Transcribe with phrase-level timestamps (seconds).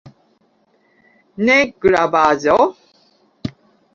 [1.49, 2.57] Ne gravaĵo?